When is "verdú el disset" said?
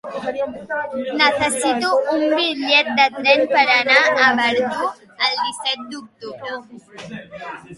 4.41-5.85